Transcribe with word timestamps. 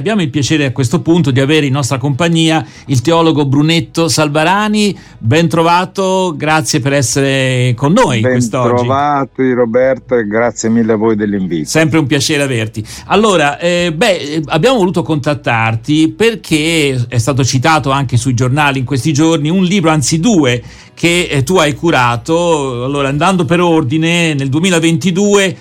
Abbiamo 0.00 0.22
il 0.22 0.30
piacere 0.30 0.64
a 0.64 0.70
questo 0.70 1.02
punto 1.02 1.32
di 1.32 1.40
avere 1.40 1.66
in 1.66 1.72
nostra 1.72 1.98
compagnia 1.98 2.64
il 2.86 3.00
teologo 3.00 3.44
Brunetto 3.46 4.06
Salvarani. 4.06 4.96
Ben 5.18 5.48
trovato, 5.48 6.34
grazie 6.36 6.78
per 6.78 6.92
essere 6.92 7.74
con 7.74 7.94
noi 7.94 8.20
ben 8.20 8.30
quest'oggi. 8.30 8.68
Ben 8.68 8.76
trovati 8.76 9.52
Roberto 9.52 10.14
e 10.14 10.24
grazie 10.28 10.68
mille 10.68 10.92
a 10.92 10.96
voi 10.96 11.16
dell'invito. 11.16 11.68
Sempre 11.68 11.98
un 11.98 12.06
piacere 12.06 12.44
averti. 12.44 12.86
Allora, 13.06 13.58
eh, 13.58 13.92
beh, 13.92 14.42
abbiamo 14.44 14.78
voluto 14.78 15.02
contattarti 15.02 16.14
perché 16.16 17.06
è 17.08 17.18
stato 17.18 17.42
citato 17.42 17.90
anche 17.90 18.16
sui 18.16 18.34
giornali 18.34 18.78
in 18.78 18.84
questi 18.84 19.12
giorni 19.12 19.50
un 19.50 19.64
libro, 19.64 19.90
anzi 19.90 20.20
due, 20.20 20.62
che 20.94 21.26
eh, 21.28 21.42
tu 21.42 21.56
hai 21.56 21.74
curato. 21.74 22.84
Allora, 22.84 23.08
andando 23.08 23.44
per 23.44 23.60
ordine, 23.60 24.32
nel 24.32 24.48
2022 24.48 25.56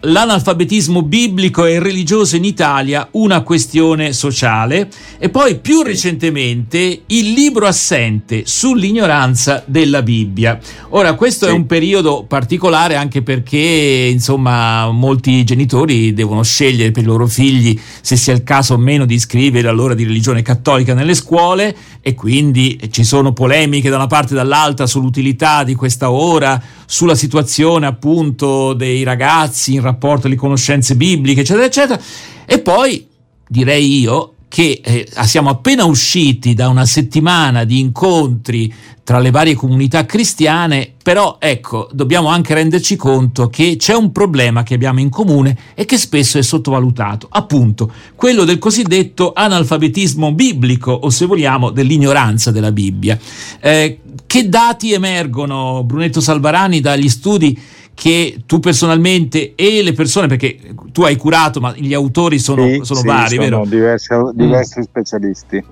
l'analfabetismo 0.00 1.02
biblico 1.02 1.66
e 1.66 1.78
religioso 1.78 2.36
in 2.36 2.44
Italia 2.44 3.08
una 3.12 3.42
questione 3.42 4.12
sociale 4.12 4.88
e 5.18 5.28
poi 5.28 5.58
più 5.58 5.82
recentemente 5.82 7.02
il 7.06 7.32
libro 7.32 7.66
assente 7.66 8.42
sull'ignoranza 8.46 9.62
della 9.66 10.02
Bibbia. 10.02 10.58
Ora 10.90 11.14
questo 11.14 11.46
sì. 11.46 11.52
è 11.52 11.54
un 11.54 11.66
periodo 11.66 12.24
particolare 12.26 12.94
anche 12.94 13.22
perché 13.22 14.08
insomma 14.10 14.90
molti 14.90 15.44
genitori 15.44 16.14
devono 16.14 16.42
scegliere 16.42 16.92
per 16.92 17.02
i 17.02 17.06
loro 17.06 17.26
figli 17.26 17.78
se 18.00 18.16
sia 18.16 18.32
il 18.32 18.42
caso 18.42 18.74
o 18.74 18.78
meno 18.78 19.04
di 19.04 19.14
iscrivere 19.14 19.68
all'ora 19.68 19.94
di 19.94 20.04
religione 20.04 20.42
cattolica 20.42 20.94
nelle 20.94 21.14
scuole 21.14 21.76
e 22.00 22.14
quindi 22.14 22.80
ci 22.90 23.04
sono 23.04 23.32
polemiche 23.32 23.90
da 23.90 23.96
una 23.96 24.06
parte 24.06 24.32
e 24.32 24.36
dall'altra 24.36 24.86
sull'utilità 24.86 25.64
di 25.64 25.74
questa 25.74 26.10
ora, 26.10 26.60
sulla 26.90 27.14
situazione 27.14 27.86
appunto 27.86 28.72
dei 28.72 29.04
ragazzi 29.04 29.74
in 29.74 29.80
rapporto 29.80 30.26
alle 30.26 30.34
conoscenze 30.34 30.96
bibliche, 30.96 31.42
eccetera, 31.42 31.64
eccetera. 31.64 32.02
E 32.44 32.58
poi 32.58 33.06
direi 33.46 34.00
io 34.00 34.32
che 34.48 34.80
eh, 34.82 35.06
siamo 35.22 35.50
appena 35.50 35.84
usciti 35.84 36.52
da 36.52 36.68
una 36.68 36.84
settimana 36.84 37.62
di 37.62 37.78
incontri 37.78 38.74
tra 39.04 39.20
le 39.20 39.30
varie 39.30 39.54
comunità 39.54 40.04
cristiane, 40.04 40.92
però 41.00 41.36
ecco, 41.38 41.88
dobbiamo 41.92 42.26
anche 42.26 42.54
renderci 42.54 42.96
conto 42.96 43.48
che 43.48 43.76
c'è 43.76 43.94
un 43.94 44.10
problema 44.10 44.64
che 44.64 44.74
abbiamo 44.74 44.98
in 44.98 45.10
comune 45.10 45.56
e 45.74 45.84
che 45.84 45.96
spesso 45.96 46.38
è 46.38 46.42
sottovalutato, 46.42 47.28
appunto 47.30 47.92
quello 48.16 48.44
del 48.44 48.58
cosiddetto 48.58 49.32
analfabetismo 49.32 50.32
biblico 50.32 50.90
o 50.90 51.10
se 51.10 51.26
vogliamo 51.26 51.70
dell'ignoranza 51.70 52.50
della 52.50 52.72
Bibbia. 52.72 53.16
Eh, 53.60 54.00
che 54.30 54.48
dati 54.48 54.92
emergono, 54.92 55.82
Brunetto 55.82 56.20
Salvarani, 56.20 56.80
dagli 56.80 57.08
studi 57.08 57.60
che 57.92 58.42
tu 58.46 58.60
personalmente 58.60 59.56
e 59.56 59.82
le 59.82 59.92
persone, 59.92 60.28
perché 60.28 60.56
tu 60.92 61.02
hai 61.02 61.16
curato, 61.16 61.58
ma 61.58 61.74
gli 61.76 61.92
autori 61.92 62.38
sono, 62.38 62.64
sì, 62.64 62.78
sono 62.84 63.00
sì, 63.00 63.06
vari, 63.08 63.34
sono 63.34 63.42
vero? 63.42 63.64
Diversi, 63.66 64.14
diversi 64.34 64.78
mm. 64.78 64.82
specialisti. 64.82 65.64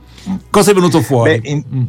Cosa 0.50 0.72
è 0.72 0.74
venuto 0.74 1.00
fuori? 1.02 1.38
Beh, 1.38 1.48
in, 1.48 1.64
mm. 1.72 1.82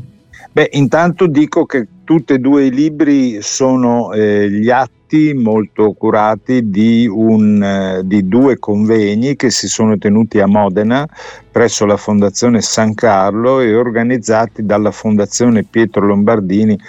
Beh, 0.51 0.69
intanto 0.73 1.27
dico 1.27 1.65
che 1.65 1.87
tutti 2.03 2.33
e 2.33 2.39
due 2.39 2.65
i 2.65 2.71
libri 2.71 3.41
sono 3.41 4.11
eh, 4.13 4.49
gli 4.49 4.69
atti 4.69 5.33
molto 5.33 5.91
curati 5.93 6.69
di, 6.69 7.07
un, 7.07 7.61
eh, 7.61 8.01
di, 8.03 8.27
due 8.27 8.57
convegni 8.57 9.35
che 9.35 9.51
si 9.51 9.67
sono 9.67 9.97
tenuti 9.97 10.39
a 10.39 10.47
Modena 10.47 11.07
presso 11.51 11.85
la 11.85 11.97
Fondazione 11.97 12.61
San 12.61 12.93
Carlo 12.95 13.59
e 13.59 13.75
organizzati 13.75 14.65
dalla 14.65 14.91
Fondazione 14.91 15.63
Pietro 15.63 16.05
Lombardini 16.05 16.79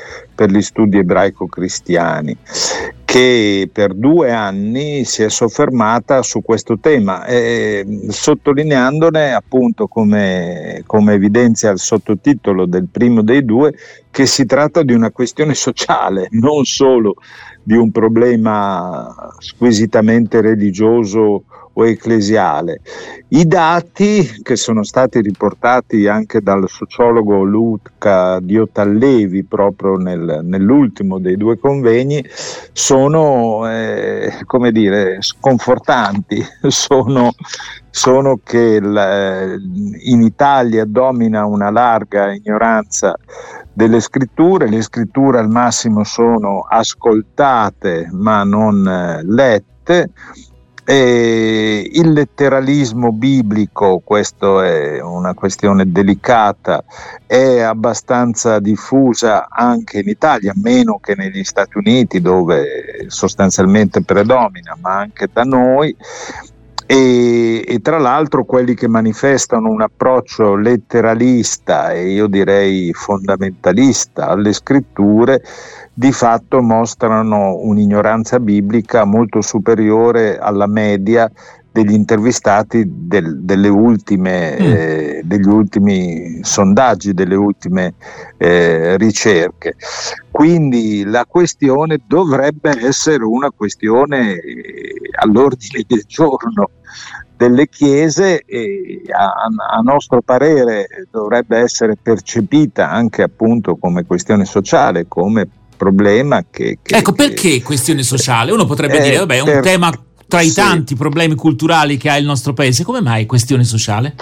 per 0.41 0.51
gli 0.51 0.63
studi 0.63 0.97
ebraico-cristiani 0.97 2.35
che 3.05 3.69
per 3.71 3.93
due 3.93 4.33
anni 4.33 5.05
si 5.05 5.23
è 5.23 5.29
soffermata 5.29 6.23
su 6.23 6.41
questo 6.41 6.79
tema, 6.79 7.27
eh, 7.27 7.85
sottolineandone 8.09 9.35
appunto 9.35 9.87
come, 9.87 10.83
come 10.87 11.13
evidenzia 11.13 11.73
il 11.73 11.79
sottotitolo 11.79 12.65
del 12.65 12.89
primo 12.91 13.21
dei 13.21 13.45
due, 13.45 13.75
che 14.11 14.25
si 14.25 14.47
tratta 14.47 14.83
di 14.83 14.95
una 14.95 15.11
questione 15.11 15.53
sociale, 15.53 16.29
non 16.41 16.65
solo 16.65 17.17
di 17.63 17.77
un 17.77 17.91
problema 17.91 19.15
squisitamente 19.41 20.41
religioso 20.41 21.45
o 21.81 21.87
ecclesiale. 21.87 22.81
I 23.29 23.47
dati 23.47 24.41
che 24.43 24.57
sono 24.57 24.83
stati 24.83 25.21
riportati 25.21 26.07
anche 26.07 26.41
dal 26.41 26.69
sociologo 26.69 27.43
Luca 27.43 28.39
Diotallevi 28.41 29.45
proprio 29.45 29.97
nel, 29.97 30.41
nell'ultimo 30.43 31.19
dei 31.19 31.37
due 31.37 31.59
convegni 31.59 32.25
sono, 32.73 33.71
eh, 33.71 34.41
come 34.45 34.73
dire, 34.73 35.19
sconfortanti, 35.21 36.45
sono, 36.69 37.31
sono 37.89 38.41
che 38.43 38.81
la, 38.81 39.45
in 39.55 40.23
Italia 40.23 40.85
domina 40.85 41.47
una 41.47 41.71
larga 41.71 42.33
ignoranza 42.33 43.17
delle 43.73 44.01
scritture, 44.01 44.69
le 44.69 44.83
scritture 44.83 45.39
al 45.39 45.49
massimo 45.49 46.05
sono 46.05 46.67
ascoltate 46.69 48.09
ma 48.13 48.43
non 48.43 48.87
eh, 48.87 49.23
lette 49.25 50.11
e 50.91 51.89
il 51.89 52.11
letteralismo 52.11 53.13
biblico, 53.13 54.01
questa 54.03 54.67
è 54.67 55.01
una 55.01 55.35
questione 55.35 55.93
delicata, 55.93 56.83
è 57.29 57.61
abbastanza 57.61 58.59
diffusa 58.59 59.47
anche 59.49 60.01
in 60.01 60.09
Italia, 60.09 60.53
meno 60.57 60.99
che 60.99 61.15
negli 61.15 61.45
Stati 61.45 61.79
Uniti 61.79 62.21
dove 62.21 63.05
sostanzialmente 63.07 64.03
predomina, 64.03 64.77
ma 64.81 64.99
anche 64.99 65.29
da 65.33 65.45
noi. 65.45 65.95
E, 66.87 67.65
e, 67.65 67.79
tra 67.81 67.99
l'altro 67.99 68.43
quelli 68.43 68.75
che 68.75 68.89
manifestano 68.89 69.71
un 69.71 69.83
approccio 69.83 70.57
letteralista 70.57 71.93
e 71.93 72.11
io 72.11 72.27
direi 72.27 72.93
fondamentalista 72.93 74.27
alle 74.27 74.53
scritture 74.53 75.41
di 76.01 76.13
fatto 76.13 76.63
mostrano 76.63 77.57
un'ignoranza 77.57 78.41
biblica 78.41 79.05
molto 79.05 79.43
superiore 79.43 80.39
alla 80.39 80.67
media 80.67 81.31
degli 81.71 81.93
intervistati 81.93 82.85
del, 82.87 83.43
delle 83.43 83.69
ultime, 83.69 84.57
mm. 84.59 84.65
eh, 84.65 85.21
degli 85.25 85.47
ultimi 85.47 86.39
sondaggi, 86.43 87.13
delle 87.13 87.35
ultime 87.35 87.97
eh, 88.39 88.97
ricerche. 88.97 89.75
Quindi 90.31 91.05
la 91.05 91.27
questione 91.27 92.01
dovrebbe 92.07 92.71
essere 92.83 93.23
una 93.23 93.51
questione 93.51 94.37
eh, 94.37 94.95
all'ordine 95.21 95.85
del 95.87 96.05
giorno 96.07 96.71
delle 97.37 97.69
chiese 97.69 98.41
e 98.47 99.03
a, 99.11 99.33
a, 99.77 99.81
nostro 99.83 100.23
parere 100.23 100.87
dovrebbe 101.11 101.59
essere 101.59 101.97
percepita 101.97 102.91
anche 102.91 103.23
appunto 103.23 103.77
come 103.77 104.07
questione 104.07 104.47
sociale, 104.47 105.07
come 105.07 105.49
problema 105.81 106.45
che... 106.51 106.79
che 106.83 106.97
ecco, 106.97 107.13
che, 107.13 107.29
perché 107.29 107.63
questione 107.63 108.03
sociale? 108.03 108.53
Uno 108.53 108.67
potrebbe 108.67 108.99
eh, 108.99 109.03
dire, 109.03 109.17
vabbè, 109.17 109.37
è 109.37 109.41
un 109.41 109.47
per, 109.47 109.63
tema 109.63 109.91
tra 110.29 110.43
i 110.43 110.49
sì. 110.49 110.57
tanti 110.57 110.95
problemi 110.95 111.35
culturali 111.35 111.97
che 111.97 112.11
ha 112.11 112.19
il 112.19 112.27
nostro 112.27 112.53
paese, 112.53 112.85
come 112.85 113.01
mai 113.01 113.25
questione 113.25 113.65
sociale? 113.65 114.15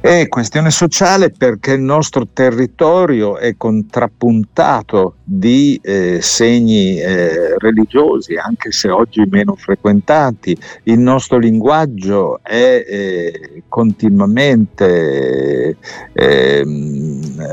È 0.00 0.26
questione 0.28 0.70
sociale 0.70 1.30
perché 1.30 1.72
il 1.72 1.80
nostro 1.80 2.26
territorio 2.30 3.38
è 3.38 3.56
contrappuntato 3.56 5.16
di 5.22 5.80
eh, 5.82 6.18
segni 6.20 7.00
eh, 7.00 7.56
religiosi, 7.58 8.36
anche 8.36 8.70
se 8.70 8.90
oggi 8.90 9.22
meno 9.28 9.54
frequentati. 9.54 10.56
Il 10.84 10.98
nostro 10.98 11.38
linguaggio 11.38 12.40
è 12.42 12.84
eh, 12.86 13.62
continuamente 13.68 15.76
ehm, 16.12 17.46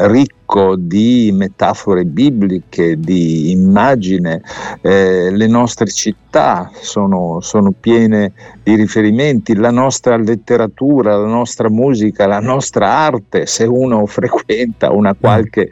ricco 0.51 0.75
di 0.75 1.31
metafore 1.33 2.03
bibliche, 2.03 2.99
di 2.99 3.51
immagine. 3.51 4.41
Eh, 4.81 5.31
le 5.31 5.47
nostre 5.47 5.87
città 5.87 6.69
sono, 6.73 7.39
sono 7.41 7.71
piene 7.71 8.33
di 8.61 8.75
riferimenti, 8.75 9.55
la 9.55 9.71
nostra 9.71 10.17
letteratura, 10.17 11.15
la 11.15 11.27
nostra 11.27 11.69
musica, 11.69 12.27
la 12.27 12.39
nostra 12.39 12.89
arte, 12.89 13.45
se 13.45 13.63
uno 13.63 14.05
frequenta 14.05 14.91
una 14.91 15.15
qualche 15.19 15.71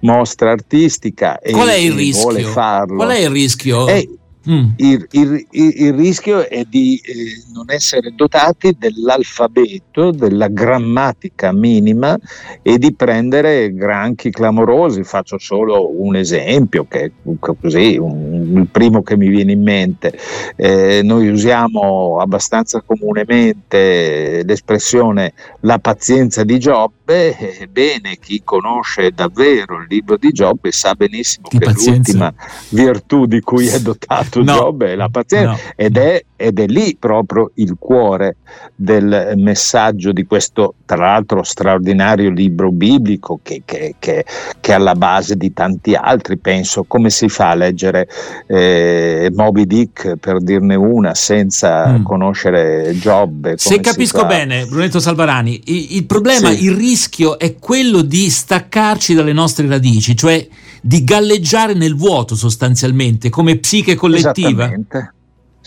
mostra 0.00 0.50
artistica 0.50 1.38
Qual 1.50 1.68
e, 1.68 1.72
è 1.72 1.76
il 1.76 1.92
rischio? 1.92 2.22
vuole 2.22 2.42
farlo. 2.42 2.96
Qual 2.96 3.10
è 3.10 3.18
il 3.18 3.30
rischio? 3.30 3.88
Eh, 3.88 4.08
Mm. 4.50 4.70
Il, 4.76 5.06
il, 5.10 5.46
il, 5.50 5.92
rischio 5.92 6.48
è 6.48 6.64
di 6.64 6.98
eh, 7.04 7.12
non 7.52 7.66
essere 7.68 8.14
dotati 8.14 8.74
dell'alfabeto, 8.78 10.10
della 10.10 10.48
grammatica 10.48 11.52
minima 11.52 12.18
e 12.62 12.78
di 12.78 12.94
prendere 12.94 13.74
granchi 13.74 14.30
clamorosi. 14.30 15.04
Faccio 15.04 15.38
solo 15.38 15.90
un 16.00 16.16
esempio, 16.16 16.86
che 16.88 17.04
è 17.04 17.10
così, 17.38 17.98
un, 17.98 18.54
il 18.56 18.68
primo 18.70 19.02
che 19.02 19.18
mi 19.18 19.28
viene 19.28 19.52
in 19.52 19.62
mente. 19.62 20.18
Eh, 20.56 21.02
noi 21.04 21.28
usiamo 21.28 22.18
abbastanza 22.18 22.80
comunemente 22.80 24.42
l'espressione 24.44 25.34
la 25.60 25.78
pazienza 25.78 26.42
di 26.42 26.58
Giobbe 26.58 26.97
Giobbe, 27.08 27.58
ebbene 27.58 28.18
chi 28.20 28.42
conosce 28.44 29.12
davvero 29.12 29.78
il 29.80 29.86
libro 29.88 30.18
di 30.18 30.30
Giobbe 30.30 30.70
sa 30.70 30.94
benissimo 30.94 31.48
che, 31.48 31.58
che 31.58 31.72
l'ultima 31.72 32.32
virtù 32.68 33.24
di 33.24 33.40
cui 33.40 33.66
è 33.66 33.80
dotato 33.80 34.42
no. 34.44 34.54
Giobbe 34.54 34.92
è 34.92 34.94
la 34.94 35.08
pazienza 35.08 35.50
no. 35.52 35.58
ed, 35.74 35.96
è, 35.96 36.22
ed 36.36 36.60
è 36.60 36.66
lì 36.66 36.96
proprio 36.98 37.50
il 37.54 37.76
cuore 37.78 38.36
del 38.74 39.32
messaggio 39.36 40.12
di 40.12 40.26
questo, 40.26 40.74
tra 40.84 40.96
l'altro, 40.96 41.42
straordinario 41.42 42.30
libro 42.30 42.70
biblico 42.70 43.40
che, 43.42 43.62
che, 43.64 43.94
che, 43.98 44.24
che 44.60 44.72
è 44.72 44.74
alla 44.74 44.94
base 44.94 45.36
di 45.36 45.52
tanti 45.52 45.94
altri. 45.94 46.36
Penso 46.36 46.84
come 46.84 47.10
si 47.10 47.28
fa 47.28 47.50
a 47.50 47.54
leggere 47.54 48.08
eh, 48.46 49.30
Moby 49.34 49.66
Dick, 49.66 50.16
per 50.16 50.42
dirne 50.42 50.74
una, 50.74 51.14
senza 51.14 51.88
mm. 51.88 52.02
conoscere 52.02 52.96
Giobbe. 52.98 53.54
Se 53.56 53.80
capisco 53.80 54.26
bene, 54.26 54.66
Brunetto 54.66 55.00
Salvarani, 55.00 55.62
il, 55.66 55.96
il 55.96 56.04
problema, 56.04 56.50
sì. 56.50 56.64
il 56.64 56.74
rischio 56.74 56.97
è 57.38 57.56
quello 57.56 58.02
di 58.02 58.28
staccarci 58.28 59.14
dalle 59.14 59.32
nostre 59.32 59.66
radici, 59.66 60.16
cioè 60.16 60.46
di 60.80 61.04
galleggiare 61.04 61.74
nel 61.74 61.94
vuoto 61.94 62.34
sostanzialmente, 62.34 63.30
come 63.30 63.58
psiche 63.58 63.94
collettiva. 63.94 64.64
Esattamente. 64.64 65.12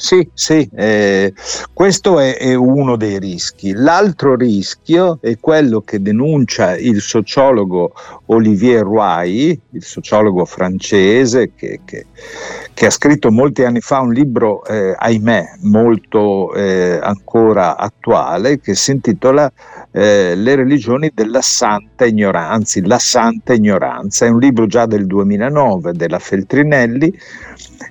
Sì, 0.01 0.27
sì, 0.33 0.67
eh, 0.73 1.31
questo 1.73 2.19
è, 2.19 2.35
è, 2.35 2.55
uno 2.55 2.95
dei 2.95 3.19
rischi. 3.19 3.73
L'altro 3.73 4.35
rischio 4.35 5.19
è 5.21 5.37
quello 5.39 5.81
che 5.81 6.01
denuncia 6.01 6.75
il 6.75 7.01
sociologo 7.01 7.93
Olivier 8.25 8.81
Roy, 8.81 9.57
il 9.69 9.83
sociologo 9.83 10.43
francese 10.45 11.51
che, 11.55 11.81
che, 11.85 12.07
che 12.73 12.85
ha 12.87 12.89
scritto 12.89 13.31
molti 13.31 13.63
anni 13.63 13.79
fa 13.79 13.99
un 13.99 14.11
libro, 14.11 14.65
eh, 14.65 14.95
ahimè, 14.97 15.57
molto 15.61 16.51
eh, 16.55 16.99
ancora 16.99 17.77
attuale, 17.77 18.59
che 18.59 18.73
si 18.73 18.89
intitola 18.89 19.53
eh, 19.91 20.33
Le 20.35 20.55
religioni 20.55 21.11
della 21.13 21.43
santa 21.43 22.05
ignoranza. 22.05 22.79
La 22.85 22.97
santa 22.97 23.53
ignoranza 23.53 24.25
è 24.25 24.29
un 24.29 24.39
libro 24.39 24.65
già 24.65 24.87
del 24.87 25.05
2009 25.05 25.91
della 25.93 26.17
Feltrinelli 26.17 27.15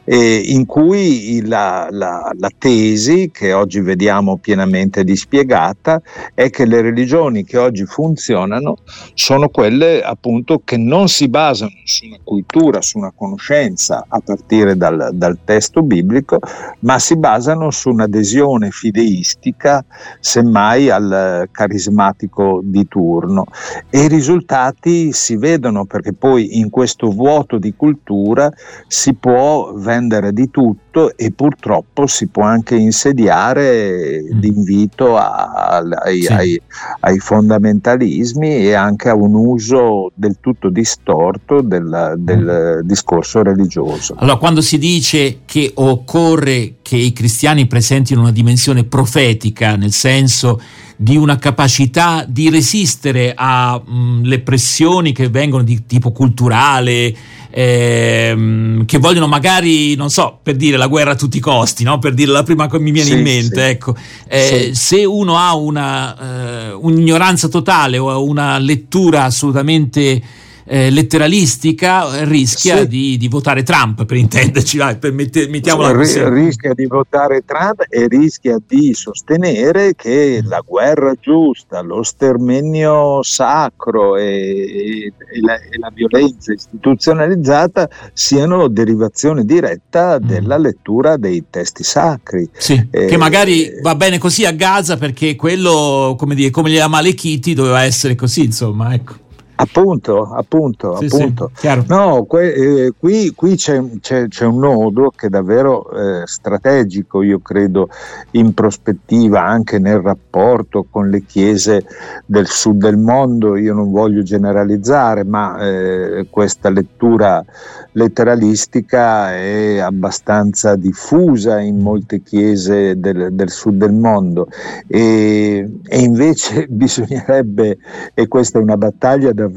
eh, 0.04 0.42
in 0.46 0.66
cui 0.66 1.42
la, 1.46 1.88
la, 2.00 2.32
la, 2.38 2.50
tesi, 2.56 3.31
che 3.31 3.52
oggi 3.52 3.81
vediamo 3.81 4.38
pienamente 4.38 5.05
dispiegata, 5.05 6.00
è 6.32 6.49
che 6.49 6.64
le 6.64 6.81
religioni 6.81 7.44
che 7.44 7.58
oggi 7.58 7.85
funzionano 7.85 8.76
sono 9.12 9.50
quelle 9.50 10.02
appunto 10.02 10.62
che 10.64 10.79
non 10.79 11.08
si 11.08 11.29
basano 11.29 11.73
su 11.85 12.06
una 12.06 12.19
cultura, 12.25 12.81
su 12.81 12.97
una 12.97 13.12
conoscenza 13.14 14.06
a 14.08 14.19
partire 14.20 14.79
dal, 14.79 15.11
dal 15.12 15.38
testo 15.44 15.82
biblico, 15.82 16.38
ma 16.81 16.99
si 16.99 17.17
basano 17.17 17.70
su 17.70 17.91
un'adesione 17.91 18.70
fideistica, 18.70 19.85
semmai 20.20 20.88
al 20.88 21.49
carismatico 21.50 22.61
di 22.62 22.88
turno. 22.88 23.44
E 23.91 24.05
i 24.05 24.08
risultati 24.08 25.12
si 25.12 25.37
vedono 25.37 25.85
perché 25.85 26.14
poi 26.14 26.58
in 26.58 26.70
questo 26.70 27.11
vuoto 27.11 27.58
di 27.58 27.75
cultura 27.76 28.50
si 28.87 29.12
può 29.14 29.73
vendere 29.75 30.32
di 30.32 30.50
tutto 30.50 30.89
e 31.16 31.31
purtroppo 31.31 32.06
si 32.06 32.26
può 32.26 32.42
anche 32.42 32.75
insediare 32.75 34.22
mm. 34.22 34.40
l'invito 34.40 35.16
a, 35.16 35.78
ai, 35.78 36.22
sì. 36.22 36.32
ai, 36.32 36.60
ai, 37.00 37.19
fondamentalismi 37.19 38.66
e 38.66 38.75
anche 38.75 39.08
a 39.08 39.14
un 39.14 39.34
uso 39.34 40.10
del 40.14 40.37
tutto 40.40 40.69
distorto 40.69 41.60
del, 41.60 42.14
del 42.19 42.81
mm. 42.82 42.87
discorso 42.87 43.42
religioso. 43.42 44.14
Allora, 44.19 44.37
quando 44.37 44.60
si 44.60 44.78
dice 44.78 45.40
che 45.44 45.70
occorre 45.75 46.75
che 46.82 46.96
i 46.96 47.12
cristiani 47.12 47.66
presentino 47.66 48.20
una 48.20 48.32
dimensione 48.32 48.84
profetica, 48.84 49.76
nel 49.76 49.92
senso 49.92 50.60
di 50.96 51.16
una 51.16 51.38
capacità 51.38 52.26
di 52.28 52.50
resistere 52.50 53.32
alle 53.34 54.38
mm, 54.38 54.42
pressioni 54.44 55.12
che 55.12 55.31
vengono 55.31 55.62
di 55.62 55.87
tipo 55.87 56.12
culturale, 56.12 57.14
ehm, 57.50 58.85
che 58.87 58.99
vogliono 58.99 59.26
magari, 59.26 59.94
non 59.94 60.11
so, 60.11 60.38
per 60.43 60.56
dire 60.56 60.76
la 60.76 60.87
guerra 60.87 61.12
a 61.12 61.17
tutti 61.17 61.37
i 61.37 61.41
costi, 61.41 61.85
no? 61.85 61.99
per 61.99 62.14
dire 62.14 62.31
la 62.31 62.43
prima 62.43 62.69
che 62.69 62.79
mi 62.79 62.91
viene 62.91 63.11
sì, 63.11 63.17
in 63.17 63.23
mente, 63.23 63.64
sì. 63.64 63.70
ecco. 63.70 63.94
Eh, 64.29 64.70
sì. 64.73 64.75
se 64.75 65.05
uno 65.05 65.37
ha 65.37 65.55
una, 65.55 66.69
eh, 66.69 66.73
un'ignoranza 66.73 67.49
totale 67.49 67.99
o 67.99 68.25
una 68.25 68.58
lettura 68.58 69.25
assolutamente 69.25 70.23
eh, 70.64 70.90
letteralistica 70.90 72.24
rischia 72.24 72.78
sì. 72.78 72.88
di, 72.88 73.16
di, 73.16 73.28
votare 73.28 73.62
Trump, 73.62 74.04
per 74.04 74.16
intenderci, 74.16 74.78
vai, 74.78 74.96
per 74.96 75.12
mette, 75.12 75.48
mettiamola 75.48 75.94
così. 75.94 76.22
Rischia 76.28 76.74
di 76.74 76.86
votare 76.86 77.42
Trump 77.44 77.84
e 77.88 78.06
rischia 78.08 78.58
di 78.66 78.92
sostenere 78.94 79.94
che 79.94 80.40
la 80.44 80.62
guerra 80.64 81.14
giusta, 81.20 81.80
lo 81.80 82.02
sterminio 82.02 83.22
sacro 83.22 84.16
e, 84.16 84.24
e, 84.24 85.40
la, 85.40 85.54
e 85.56 85.78
la, 85.78 85.90
violenza 85.92 86.52
istituzionalizzata 86.52 87.88
siano 88.12 88.68
derivazione 88.68 89.44
diretta 89.44 90.18
mm. 90.20 90.26
della 90.26 90.56
lettura 90.56 91.16
dei 91.16 91.44
testi 91.50 91.82
sacri. 91.82 92.48
Sì, 92.56 92.88
eh, 92.90 93.06
che 93.06 93.16
magari 93.16 93.72
va 93.82 93.94
bene 93.94 94.18
così 94.18 94.44
a 94.44 94.52
Gaza 94.52 94.96
perché 94.96 95.36
quello, 95.36 96.14
come, 96.18 96.34
dire, 96.34 96.50
come 96.50 96.70
gli 96.70 96.78
Amalechiti, 96.78 97.54
doveva 97.54 97.82
essere 97.82 98.14
così, 98.14 98.44
insomma, 98.44 98.94
ecco. 98.94 99.28
Appunto, 99.60 100.22
appunto, 100.32 100.96
sì, 100.96 101.04
appunto. 101.04 101.50
Sì, 101.54 101.68
no, 101.88 102.24
que, 102.24 102.54
eh, 102.54 102.92
qui, 102.98 103.34
qui 103.34 103.56
c'è, 103.56 103.82
c'è, 104.00 104.26
c'è, 104.26 104.46
un 104.46 104.58
nodo 104.58 105.12
che 105.14 105.26
è 105.26 105.28
davvero 105.28 105.90
eh, 105.90 106.22
strategico, 106.26 107.20
io 107.20 107.40
credo, 107.40 107.90
in 108.32 108.54
prospettiva 108.54 109.44
anche 109.44 109.78
nel 109.78 109.98
rapporto 109.98 110.86
con 110.88 111.10
le 111.10 111.24
chiese 111.24 111.84
del 112.24 112.46
sud 112.46 112.80
del 112.80 112.96
mondo. 112.96 113.56
Io 113.56 113.74
non 113.74 113.90
voglio 113.90 114.22
generalizzare, 114.22 115.24
ma 115.24 115.58
eh, 115.58 116.26
questa 116.30 116.70
lettura 116.70 117.44
letteralistica 117.92 119.34
è 119.34 119.78
abbastanza 119.78 120.76
diffusa 120.76 121.60
in 121.60 121.78
molte 121.78 122.22
chiese 122.22 122.98
del, 122.98 123.32
del 123.32 123.50
sud 123.50 123.78
del 123.78 123.92
mondo 123.92 124.48
e, 124.86 125.68
e, 125.86 126.00
invece 126.00 126.66
bisognerebbe, 126.70 127.78
e 128.14 128.28
questa 128.28 128.58
è 128.58 128.62
una 128.62 128.76
battaglia 128.76 129.32
davvero, 129.32 129.50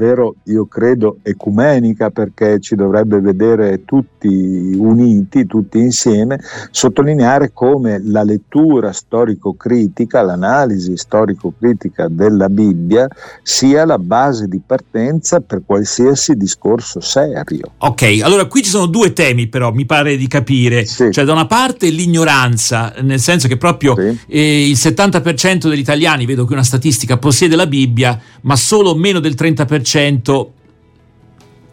io 0.45 0.65
credo, 0.65 1.17
ecumenica 1.23 2.09
perché 2.09 2.59
ci 2.59 2.75
dovrebbe 2.75 3.19
vedere 3.19 3.85
tutti 3.85 4.27
uniti, 4.27 5.45
tutti 5.45 5.79
insieme, 5.79 6.39
sottolineare 6.71 7.51
come 7.53 8.01
la 8.03 8.23
lettura 8.23 8.91
storico-critica, 8.91 10.21
l'analisi 10.21 10.97
storico-critica 10.97 12.07
della 12.09 12.49
Bibbia 12.49 13.07
sia 13.41 13.85
la 13.85 13.97
base 13.97 14.47
di 14.47 14.61
partenza 14.65 15.39
per 15.39 15.61
qualsiasi 15.65 16.35
discorso 16.35 16.99
serio. 16.99 17.71
Ok, 17.77 18.19
allora 18.21 18.45
qui 18.45 18.63
ci 18.63 18.69
sono 18.69 18.85
due 18.85 19.13
temi 19.13 19.47
però, 19.47 19.71
mi 19.71 19.85
pare 19.85 20.17
di 20.17 20.27
capire. 20.27 20.85
Sì. 20.85 21.11
Cioè 21.11 21.23
da 21.23 21.31
una 21.31 21.47
parte 21.47 21.89
l'ignoranza, 21.89 22.93
nel 23.01 23.19
senso 23.19 23.47
che 23.47 23.57
proprio 23.57 23.95
sì. 23.97 24.17
eh, 24.27 24.67
il 24.67 24.77
70% 24.77 25.69
degli 25.69 25.79
italiani, 25.79 26.25
vedo 26.25 26.45
che 26.45 26.53
una 26.53 26.63
statistica, 26.63 27.17
possiede 27.17 27.55
la 27.55 27.67
Bibbia, 27.67 28.19
ma 28.41 28.55
solo 28.55 28.95
meno 28.95 29.19
del 29.19 29.35
30% 29.37 29.82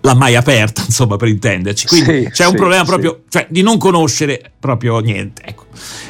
l'ha 0.03 0.15
mai 0.15 0.35
aperta, 0.35 0.83
insomma, 0.87 1.17
per 1.17 1.29
intenderci. 1.29 1.87
Quindi 1.87 2.25
sì, 2.25 2.31
c'è 2.31 2.47
un 2.47 2.55
problema 2.55 2.85
proprio, 2.85 3.23
cioè 3.29 3.47
di 3.51 3.63
non 3.63 3.79
conoscere 3.79 4.53
proprio 4.59 4.99
niente. 5.01 5.43
Ecco. 5.45 5.67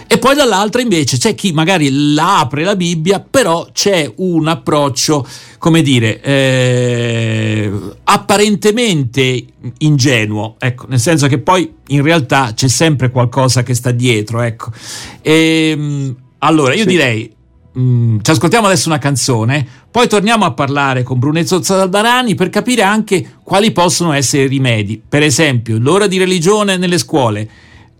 E 0.06 0.18
poi 0.18 0.34
dall'altra 0.34 0.80
invece 0.80 1.18
c'è 1.18 1.34
chi 1.34 1.52
magari 1.52 2.14
la 2.14 2.40
apre 2.40 2.64
la 2.64 2.74
Bibbia, 2.74 3.20
però 3.20 3.68
c'è 3.72 4.12
un 4.16 4.48
approccio, 4.48 5.26
come 5.58 5.82
dire, 5.82 6.20
eh, 6.20 7.70
apparentemente 8.04 9.44
ingenuo, 9.78 10.56
ecco, 10.58 10.86
nel 10.88 10.98
senso 10.98 11.28
che 11.28 11.38
poi 11.38 11.72
in 11.88 12.02
realtà 12.02 12.52
c'è 12.54 12.68
sempre 12.68 13.10
qualcosa 13.10 13.62
che 13.62 13.74
sta 13.74 13.92
dietro, 13.92 14.40
ecco. 14.40 14.72
E, 15.22 15.74
ehm, 15.76 16.16
allora, 16.38 16.74
io 16.74 16.82
sì. 16.82 16.88
direi, 16.88 17.32
mm, 17.78 18.18
ci 18.22 18.30
ascoltiamo 18.30 18.66
adesso 18.66 18.88
una 18.88 18.98
canzone, 18.98 19.66
poi 19.90 20.08
torniamo 20.08 20.44
a 20.44 20.52
parlare 20.52 21.02
con 21.02 21.18
Brunezzo 21.18 21.62
Zaldarani 21.62 22.34
per 22.34 22.50
capire 22.50 22.82
anche 22.82 23.36
quali 23.42 23.72
possono 23.72 24.12
essere 24.12 24.44
i 24.44 24.48
rimedi. 24.48 25.00
Per 25.06 25.22
esempio, 25.22 25.78
l'ora 25.78 26.06
di 26.06 26.18
religione 26.18 26.76
nelle 26.76 26.98
scuole 26.98 27.48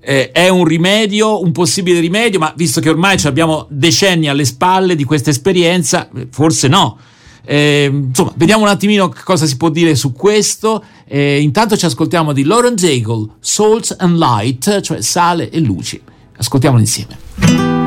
eh, 0.01 0.31
è 0.33 0.49
un 0.49 0.65
rimedio, 0.65 1.43
un 1.43 1.53
possibile 1.53 2.01
rimedio, 2.01 2.39
ma 2.39 2.53
visto 2.57 2.81
che 2.81 2.89
ormai 2.89 3.19
abbiamo 3.25 3.67
decenni 3.69 4.29
alle 4.29 4.45
spalle 4.45 4.97
di 4.97 5.05
questa 5.05 5.31
esperienza, 5.31 6.09
forse 6.31 6.69
no. 6.69 6.99
Eh, 7.45 7.91
insomma, 7.91 8.33
vediamo 8.37 8.63
un 8.63 8.69
attimino 8.69 9.13
cosa 9.25 9.47
si 9.47 9.57
può 9.57 9.69
dire 9.69 9.95
su 9.95 10.13
questo. 10.13 10.83
Eh, 11.07 11.41
intanto 11.41 11.77
ci 11.77 11.85
ascoltiamo 11.85 12.33
di 12.33 12.45
Lauren 12.45 12.75
Daigle, 12.75 13.29
Salt 13.41 13.97
and 13.99 14.17
Light, 14.17 14.81
cioè 14.81 15.01
sale 15.03 15.51
e 15.51 15.61
luci. 15.61 16.01
Ascoltiamolo 16.37 16.81
insieme. 16.81 17.80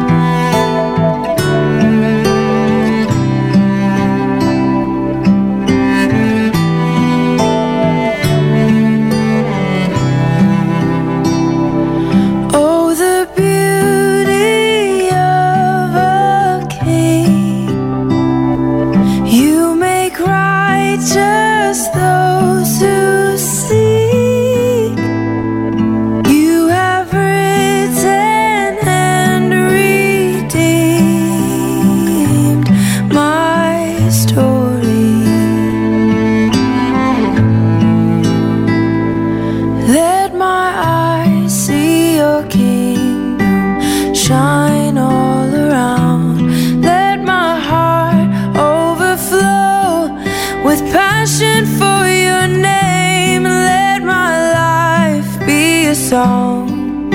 Song, 56.14 57.10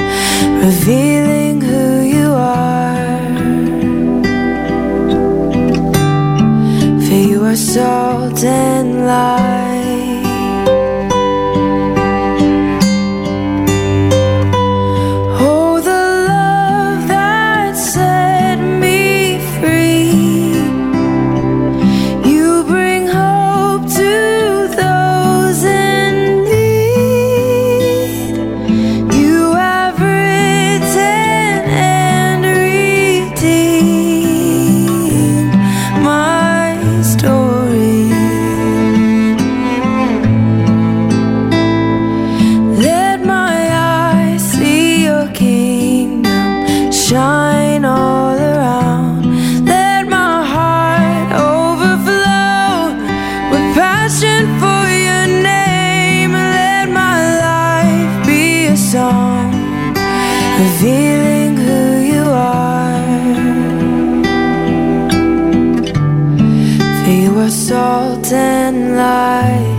revealing 0.65 1.61
who 1.61 2.03
you 2.15 2.29
are. 2.33 3.23
For 7.05 7.19
you 7.31 7.45
are 7.45 7.55
salt 7.55 8.43
and 8.43 9.07
light. 9.07 9.48
Salt 67.99 68.33
and 68.33 68.97
light. 68.97 69.79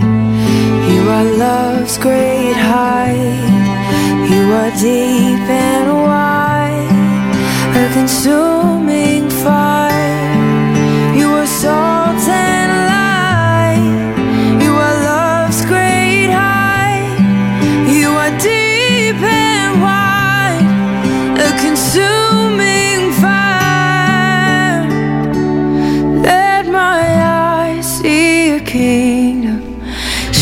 You 0.90 1.00
are 1.16 1.28
love's 1.46 1.96
great 2.06 2.58
height. 2.72 3.48
You 4.32 4.42
are 4.60 4.72
deep 4.86 5.29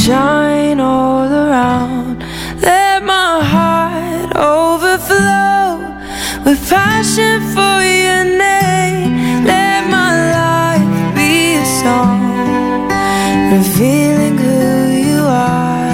shine 0.09 0.81
all 0.81 1.31
around. 1.31 2.17
Let 2.63 3.03
my 3.03 3.33
heart 3.55 4.31
overflow 4.57 5.67
with 6.47 6.61
passion 6.71 7.37
for 7.55 7.77
your 8.05 8.25
name. 8.49 9.45
Let 9.53 9.81
my 9.97 10.13
life 10.41 10.89
be 11.15 11.33
a 11.65 11.67
song 11.81 12.89
revealing 13.53 14.37
who 14.45 14.61
you 15.09 15.21
are. 15.53 15.93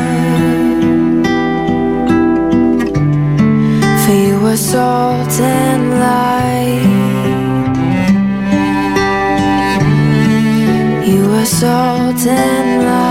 For 4.02 4.14
you 4.26 4.36
are 4.52 4.62
salt 4.74 5.34
and 5.40 5.82
light. 6.06 6.84
You 11.12 11.22
are 11.40 11.50
salt 11.62 12.22
and 12.26 12.84
light. 12.84 13.03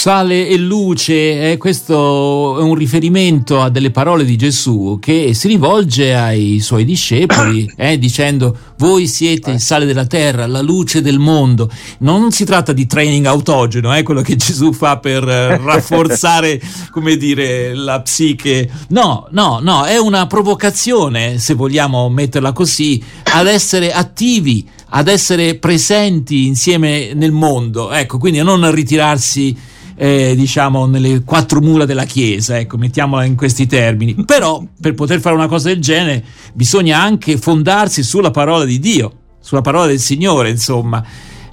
Sale 0.00 0.48
e 0.48 0.56
luce, 0.56 1.50
eh, 1.50 1.56
questo 1.58 2.58
è 2.58 2.62
un 2.62 2.74
riferimento 2.74 3.60
a 3.60 3.68
delle 3.68 3.90
parole 3.90 4.24
di 4.24 4.34
Gesù 4.34 4.96
che 4.98 5.34
si 5.34 5.46
rivolge 5.46 6.14
ai 6.14 6.60
suoi 6.60 6.86
discepoli 6.86 7.70
eh, 7.76 7.98
dicendo 7.98 8.56
voi 8.78 9.06
siete 9.06 9.50
il 9.50 9.60
sale 9.60 9.84
della 9.84 10.06
terra, 10.06 10.46
la 10.46 10.62
luce 10.62 11.02
del 11.02 11.18
mondo. 11.18 11.70
Non 11.98 12.32
si 12.32 12.46
tratta 12.46 12.72
di 12.72 12.86
training 12.86 13.26
autogeno, 13.26 13.94
eh, 13.94 14.02
quello 14.02 14.22
che 14.22 14.36
Gesù 14.36 14.72
fa 14.72 14.96
per 14.96 15.28
eh, 15.28 15.58
rafforzare, 15.62 16.58
come 16.90 17.18
dire, 17.18 17.74
la 17.74 18.00
psiche. 18.00 18.70
No, 18.88 19.26
no, 19.32 19.58
no, 19.60 19.84
è 19.84 19.98
una 19.98 20.26
provocazione, 20.26 21.38
se 21.38 21.52
vogliamo 21.52 22.08
metterla 22.08 22.52
così, 22.52 23.04
ad 23.24 23.46
essere 23.46 23.92
attivi, 23.92 24.66
ad 24.92 25.08
essere 25.08 25.56
presenti 25.56 26.46
insieme 26.46 27.12
nel 27.12 27.32
mondo. 27.32 27.92
Ecco, 27.92 28.16
quindi 28.16 28.38
a 28.38 28.44
non 28.44 28.72
ritirarsi 28.72 29.68
eh, 30.02 30.32
diciamo 30.34 30.86
nelle 30.86 31.22
quattro 31.24 31.60
mura 31.60 31.84
della 31.84 32.06
chiesa, 32.06 32.58
ecco, 32.58 32.78
mettiamola 32.78 33.24
in 33.26 33.36
questi 33.36 33.66
termini. 33.66 34.14
Però 34.24 34.64
per 34.80 34.94
poter 34.94 35.20
fare 35.20 35.34
una 35.34 35.46
cosa 35.46 35.68
del 35.68 35.78
genere 35.78 36.24
bisogna 36.54 36.98
anche 36.98 37.36
fondarsi 37.36 38.02
sulla 38.02 38.30
parola 38.30 38.64
di 38.64 38.78
Dio, 38.78 39.12
sulla 39.40 39.60
parola 39.60 39.86
del 39.86 40.00
Signore, 40.00 40.48
insomma. 40.48 41.04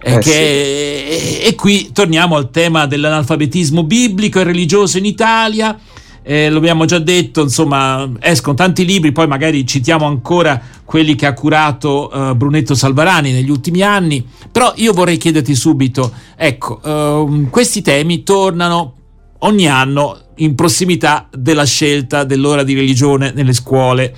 Eh, 0.02 0.14
Eh, 0.14 0.20
che 0.20 0.32
sì. 0.32 0.38
e, 0.38 1.48
e 1.48 1.56
qui 1.56 1.90
torniamo 1.92 2.38
al 2.38 2.50
tema 2.50 2.86
dell'analfabetismo 2.86 3.84
biblico 3.84 4.40
e 4.40 4.44
religioso 4.44 4.98
in 4.98 5.04
Italia. 5.06 5.78
Eh, 6.30 6.50
lo 6.50 6.58
abbiamo 6.58 6.84
già 6.84 7.00
detto, 7.00 7.44
insomma, 7.44 8.06
escono 8.20 8.54
tanti 8.54 8.84
libri, 8.84 9.14
poi 9.14 9.28
magari 9.28 9.66
citiamo 9.66 10.06
ancora 10.06 10.62
quelli 10.84 11.16
che 11.16 11.26
ha 11.26 11.32
curato 11.32 12.12
eh, 12.12 12.36
Brunetto 12.36 12.76
Salvarani 12.76 13.32
negli 13.32 13.50
ultimi 13.50 13.82
anni. 13.82 14.28
Però 14.52 14.74
io 14.76 14.92
vorrei 14.92 15.16
chiederti 15.16 15.56
subito, 15.56 16.12
ecco, 16.36 16.82
ehm, 16.84 17.50
questi 17.50 17.82
temi 17.82 18.24
tornano 18.24 18.94
ogni 19.40 19.70
anno 19.70 20.20
in 20.36 20.54
prossimità 20.54 21.30
della 21.32 21.66
scelta 21.66 22.26
dell'ora 22.26 22.64
di 22.64 22.74
religione 22.74 23.32
nelle 23.34 23.54
scuole. 23.54 24.14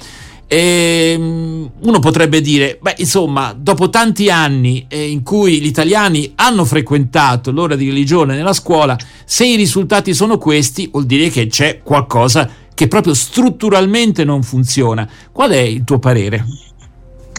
E 0.51 1.15
mm, 1.15 1.65
uno 1.81 1.99
potrebbe 1.99 2.41
dire, 2.41 2.79
beh, 2.81 2.95
insomma, 2.97 3.53
dopo 3.55 3.91
tanti 3.91 4.31
anni 4.31 4.87
eh, 4.87 5.07
in 5.07 5.21
cui 5.21 5.61
gli 5.61 5.67
italiani 5.67 6.31
hanno 6.35 6.65
frequentato 6.65 7.51
l'ora 7.51 7.75
di 7.75 7.87
religione 7.87 8.35
nella 8.35 8.53
scuola, 8.53 8.97
se 9.25 9.45
i 9.45 9.55
risultati 9.55 10.11
sono 10.15 10.39
questi, 10.39 10.89
vuol 10.91 11.05
dire 11.05 11.29
che 11.29 11.45
c'è 11.45 11.81
qualcosa 11.83 12.49
che 12.73 12.87
proprio 12.87 13.13
strutturalmente 13.13 14.23
non 14.23 14.41
funziona. 14.41 15.07
Qual 15.31 15.51
è 15.51 15.59
il 15.59 15.83
tuo 15.83 15.99
parere? 15.99 16.43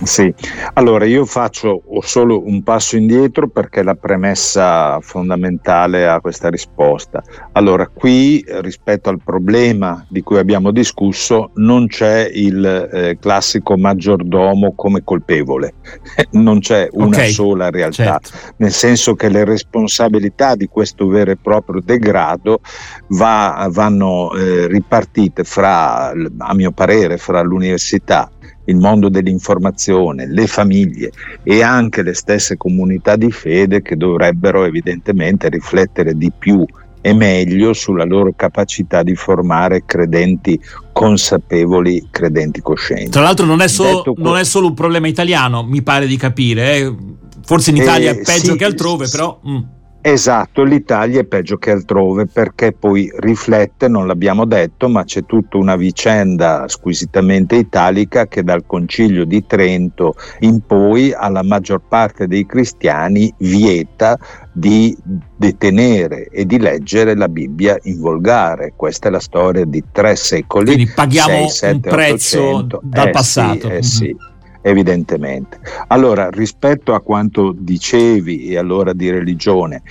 Sì, 0.02 0.32
allora 0.74 1.04
io 1.04 1.26
faccio 1.26 1.82
solo 2.00 2.46
un 2.46 2.62
passo 2.62 2.96
indietro 2.96 3.48
perché 3.48 3.80
è 3.80 3.82
la 3.82 3.94
premessa 3.94 4.98
fondamentale 5.00 6.08
a 6.08 6.20
questa 6.20 6.48
risposta. 6.48 7.22
Allora, 7.52 7.86
qui 7.86 8.42
rispetto 8.60 9.10
al 9.10 9.20
problema 9.22 10.04
di 10.08 10.22
cui 10.22 10.38
abbiamo 10.38 10.70
discusso 10.70 11.50
non 11.56 11.86
c'è 11.86 12.30
il 12.32 12.64
eh, 12.64 13.18
classico 13.20 13.76
maggiordomo 13.76 14.72
come 14.74 15.04
colpevole, 15.04 15.74
non 16.32 16.60
c'è 16.60 16.88
una 16.92 17.18
Ok, 17.18 17.30
sola 17.30 17.68
realtà, 17.70 18.18
certo. 18.20 18.30
nel 18.56 18.72
senso 18.72 19.14
che 19.14 19.28
le 19.28 19.44
responsabilità 19.44 20.54
di 20.54 20.66
questo 20.66 21.08
vero 21.08 21.32
e 21.32 21.36
proprio 21.36 21.82
degrado 21.84 22.60
va- 23.08 23.68
vanno 23.70 24.32
eh, 24.32 24.66
ripartite 24.66 25.44
fra, 25.44 26.10
a 26.10 26.54
mio 26.54 26.72
parere, 26.72 27.18
fra 27.18 27.42
l'università 27.42 28.30
il 28.70 28.76
mondo 28.76 29.08
dell'informazione, 29.08 30.26
le 30.26 30.46
famiglie 30.46 31.10
e 31.42 31.62
anche 31.62 32.02
le 32.02 32.14
stesse 32.14 32.56
comunità 32.56 33.16
di 33.16 33.30
fede 33.30 33.82
che 33.82 33.96
dovrebbero 33.96 34.64
evidentemente 34.64 35.48
riflettere 35.48 36.16
di 36.16 36.30
più 36.36 36.64
e 37.02 37.14
meglio 37.14 37.72
sulla 37.72 38.04
loro 38.04 38.32
capacità 38.36 39.02
di 39.02 39.14
formare 39.14 39.84
credenti 39.86 40.60
consapevoli, 40.92 42.08
credenti 42.10 42.60
coscienti. 42.60 43.10
Tra 43.10 43.22
l'altro 43.22 43.46
non 43.46 43.60
è, 43.60 43.68
que- 43.74 44.12
non 44.16 44.36
è 44.36 44.44
solo 44.44 44.66
un 44.66 44.74
problema 44.74 45.08
italiano, 45.08 45.62
mi 45.64 45.82
pare 45.82 46.06
di 46.06 46.16
capire. 46.16 46.76
eh. 46.76 46.94
Forse 47.42 47.70
in 47.70 47.76
Italia 47.76 48.10
Eh, 48.10 48.20
è 48.20 48.22
peggio 48.22 48.52
sì, 48.52 48.56
che 48.58 48.64
altrove, 48.64 49.06
sì. 49.06 49.16
però... 49.16 49.40
mm. 49.48 49.58
Esatto, 50.02 50.62
l'Italia 50.64 51.20
è 51.20 51.24
peggio 51.24 51.58
che 51.58 51.72
altrove 51.72 52.26
perché 52.26 52.72
poi 52.72 53.10
riflette, 53.18 53.86
non 53.86 54.06
l'abbiamo 54.06 54.46
detto, 54.46 54.88
ma 54.88 55.04
c'è 55.04 55.26
tutta 55.26 55.58
una 55.58 55.76
vicenda 55.76 56.64
squisitamente 56.68 57.56
italica 57.56 58.26
che 58.26 58.42
dal 58.42 58.64
Concilio 58.66 59.26
di 59.26 59.44
Trento 59.46 60.14
in 60.40 60.60
poi 60.66 61.12
alla 61.12 61.42
maggior 61.42 61.82
parte 61.86 62.26
dei 62.26 62.46
cristiani 62.46 63.30
vieta 63.38 64.18
di 64.52 64.96
detenere 65.36 66.28
e 66.28 66.46
di 66.46 66.58
leggere 66.58 67.14
la 67.14 67.28
Bibbia 67.28 67.78
in 67.82 68.00
volgare. 68.00 68.72
Questa 68.74 69.08
è 69.08 69.10
la 69.10 69.20
storia 69.20 69.66
di 69.66 69.84
tre 69.92 70.16
secoli. 70.16 70.64
Quindi 70.72 70.90
paghiamo 70.94 71.28
sei, 71.28 71.48
sette, 71.50 71.72
un 71.74 71.94
prezzo 71.94 72.42
800. 72.42 72.80
dal 72.84 73.08
Eh 73.08 73.10
passato. 73.10 73.68
Sì, 73.68 73.72
eh 73.72 73.74
Mhm. 73.74 73.80
sì. 73.82 74.16
Evidentemente. 74.62 75.58
Allora, 75.88 76.28
rispetto 76.30 76.94
a 76.94 77.00
quanto 77.00 77.54
dicevi 77.56 78.48
e 78.48 78.58
allora 78.58 78.92
di 78.92 79.10
religione, 79.10 79.82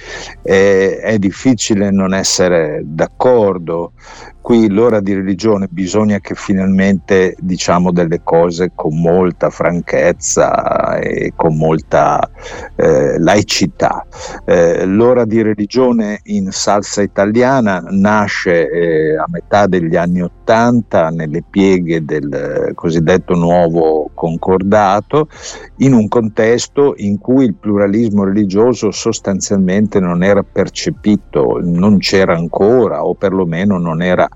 eh, 0.44 1.00
è 1.00 1.18
difficile 1.18 1.92
non 1.92 2.14
essere 2.14 2.82
d'accordo 2.84 3.94
qui 4.50 4.68
l'ora 4.68 5.00
di 5.00 5.14
religione 5.14 5.68
bisogna 5.70 6.20
che 6.20 6.34
finalmente 6.34 7.36
diciamo 7.38 7.92
delle 7.92 8.22
cose 8.24 8.72
con 8.74 9.00
molta 9.00 9.52
franchezza 9.52 10.98
e 10.98 11.34
con 11.36 11.56
molta 11.56 12.28
eh, 12.76 13.20
laicità. 13.20 14.06
Eh, 14.46 14.86
l'ora 14.86 15.26
di 15.26 15.44
religione 15.44 16.22
in 16.24 16.52
salsa 16.52 17.04
italiana 17.04 17.84
nasce 17.90 18.72
eh, 18.72 19.18
a 19.18 19.26
metà 19.28 19.68
degli 19.68 19.96
anni 19.96 20.22
Ottanta 20.22 21.10
nelle 21.10 21.44
pieghe 21.48 22.04
del 22.04 22.72
cosiddetto 22.74 23.36
nuovo 23.36 24.10
concordato 24.60 25.30
in 25.78 25.94
un 25.94 26.08
contesto 26.08 26.94
in 26.98 27.18
cui 27.18 27.46
il 27.46 27.56
pluralismo 27.56 28.26
religioso 28.26 28.92
sostanzialmente 28.92 30.00
non 30.00 30.24
era 30.24 30.44
percepito, 30.44 31.60
non 31.62 32.00
c'era 32.00 32.36
ancora 32.36 33.06
o 33.06 33.16
perlomeno 33.16 33.78
non 33.78 34.02
era 34.02 34.28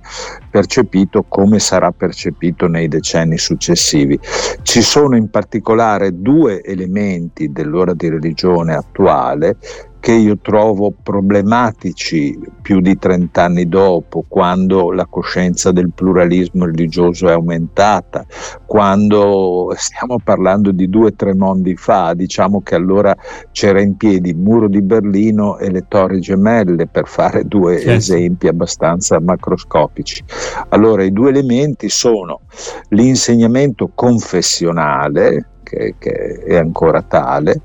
percepito 0.49 1.25
come 1.27 1.59
sarà 1.59 1.91
percepito 1.91 2.67
nei 2.67 2.87
decenni 2.87 3.37
successivi. 3.37 4.17
Ci 4.61 4.81
sono 4.81 5.17
in 5.17 5.29
particolare 5.29 6.21
due 6.21 6.63
elementi 6.63 7.51
dell'ora 7.51 7.93
di 7.93 8.09
religione 8.09 8.73
attuale 8.73 9.57
che 10.03 10.11
io 10.11 10.37
trovo 10.39 10.91
problematici 10.91 12.37
più 12.61 12.81
di 12.81 12.97
30 12.97 13.41
anni 13.41 13.69
dopo, 13.69 14.25
quando 14.27 14.91
la 14.91 15.05
coscienza 15.05 15.71
del 15.71 15.93
pluralismo 15.95 16.65
religioso 16.65 17.29
è 17.29 17.31
aumentata, 17.31 18.25
quando 18.65 19.73
stiamo 19.77 20.17
parlando 20.21 20.73
di 20.73 20.89
due 20.89 21.05
o 21.05 21.13
tre 21.13 21.33
mondi 21.33 21.77
fa, 21.77 22.13
diciamo 22.15 22.61
che 22.61 22.75
allora 22.75 23.15
c'era 23.53 23.79
in 23.79 23.95
piedi 23.95 24.31
il 24.31 24.35
muro 24.35 24.67
di 24.67 24.81
Berlino 24.81 25.57
e 25.57 25.71
le 25.71 25.85
torri 25.87 26.19
gemelle, 26.19 26.87
per 26.87 27.07
fare 27.07 27.45
due 27.45 27.77
certo. 27.77 27.91
esempi 27.91 28.49
abbastanza 28.49 29.21
macroscopici. 29.21 30.21
Allora 30.67 31.05
i 31.05 31.13
due 31.13 31.29
elementi 31.29 31.87
sono 31.87 32.41
l'insegnamento 32.89 33.89
confessionale, 33.95 35.45
che, 35.63 35.95
che, 35.97 36.43
è 36.45 36.57
ancora 36.57 37.01
tale, 37.03 37.61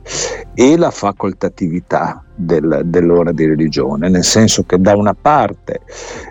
e 0.54 0.76
la 0.76 0.92
facoltatività 0.92 2.22
del, 2.38 2.82
dell'ora 2.84 3.32
di 3.32 3.44
religione, 3.46 4.08
nel 4.08 4.24
senso 4.24 4.62
che 4.62 4.80
da 4.80 4.96
una 4.96 5.14
parte 5.14 5.80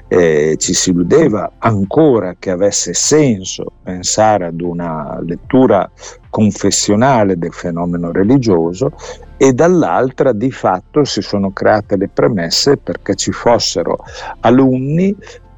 eh, 0.07 0.55
ci 0.57 0.73
si 0.73 0.91
illudeva 0.91 1.51
ancora 1.57 2.35
che 2.39 2.49
avesse 2.49 2.93
senso 2.93 3.73
pensare 3.83 4.45
ad 4.45 4.61
una 4.61 5.19
lettura 5.21 5.89
confessionale 6.29 7.37
del 7.37 7.51
fenomeno 7.51 8.11
religioso 8.11 8.93
e 9.35 9.53
dall'altra 9.53 10.31
di 10.31 10.51
fatto 10.51 11.03
si 11.03 11.21
sono 11.21 11.51
create 11.51 11.97
le 11.97 12.07
premesse 12.07 12.77
perché 12.77 13.15
ci 13.15 13.31
fossero 13.31 13.97
alunni 14.39 15.15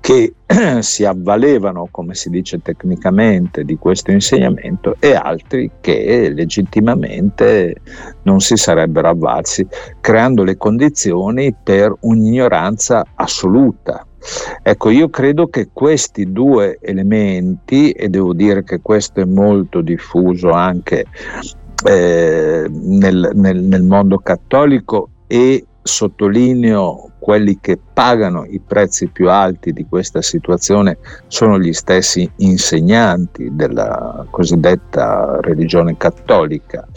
che 0.09 0.33
si 0.81 1.05
avvalevano, 1.05 1.87
come 1.91 2.15
si 2.15 2.31
dice 2.31 2.59
tecnicamente, 2.63 3.63
di 3.63 3.77
questo 3.77 4.09
insegnamento 4.09 4.95
e 4.97 5.13
altri 5.13 5.69
che 5.81 6.31
legittimamente 6.33 7.75
non 8.23 8.39
si 8.39 8.57
sarebbero 8.57 9.09
avvalsi, 9.09 9.67
creando 10.01 10.43
le 10.43 10.57
condizioni 10.57 11.53
per 11.53 11.95
un'ignoranza 11.99 13.05
assoluta. 13.13 14.03
Ecco, 14.63 14.89
io 14.89 15.10
credo 15.10 15.47
che 15.47 15.69
questi 15.71 16.31
due 16.31 16.79
elementi, 16.81 17.91
e 17.91 18.10
devo 18.10 18.34
dire 18.34 18.63
che 18.63 18.81
questo 18.81 19.21
è 19.21 19.25
molto 19.25 19.81
diffuso 19.81 20.49
anche 20.49 21.05
eh, 21.86 22.67
nel, 22.67 23.31
nel, 23.36 23.62
nel 23.62 23.84
mondo 23.84 24.17
cattolico 24.17 25.10
e 25.27 25.65
sottolineo 25.81 27.11
quelli 27.19 27.59
che 27.59 27.77
pagano 27.93 28.45
i 28.45 28.59
prezzi 28.59 29.07
più 29.07 29.29
alti 29.29 29.71
di 29.73 29.85
questa 29.87 30.21
situazione 30.21 30.97
sono 31.27 31.59
gli 31.59 31.73
stessi 31.73 32.29
insegnanti 32.37 33.49
della 33.53 34.25
cosiddetta 34.29 35.37
religione 35.41 35.97
cattolica, 35.97 36.87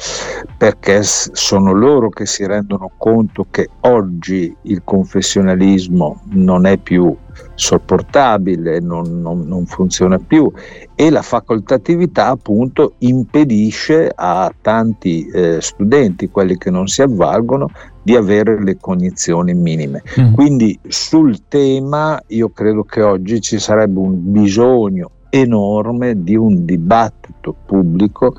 perché 0.56 1.02
sono 1.02 1.72
loro 1.72 2.08
che 2.08 2.26
si 2.26 2.46
rendono 2.46 2.92
conto 2.96 3.46
che 3.50 3.68
oggi 3.80 4.54
il 4.62 4.82
confessionalismo 4.84 6.22
non 6.30 6.66
è 6.66 6.78
più 6.78 7.14
sopportabile, 7.62 8.81
non, 8.81 9.20
non, 9.20 9.46
non, 9.46 9.66
funziona 9.66 10.18
più 10.18 10.51
e 10.96 11.11
la 11.11 11.22
facoltatività 11.22 12.27
appunto 12.27 12.94
impedisce 12.98 14.11
a 14.12 14.53
tanti 14.61 15.29
eh, 15.29 15.61
studenti, 15.61 16.29
quelli 16.29 16.59
che 16.59 16.70
non 16.70 16.88
si 16.88 17.03
avvalgono, 17.03 17.70
di 18.03 18.16
avere 18.16 18.61
le 18.61 18.79
cognizioni 18.81 19.55
minime. 19.55 20.03
Mm. 20.20 20.35
Quindi 20.35 20.77
sul 20.88 21.46
tema 21.46 22.20
io 22.29 22.48
credo 22.48 22.83
che 22.83 23.01
oggi 23.01 23.40
ci 23.40 23.61
sarebbe 23.61 24.01
un 24.01 24.33
bisogno 24.33 25.11
enorme 25.31 26.22
di 26.22 26.35
un 26.35 26.64
dibattito 26.64 27.55
pubblico 27.64 28.35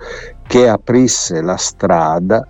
che 0.54 0.70
aprisse 0.70 1.42
la 1.42 1.58
strada 1.58 2.48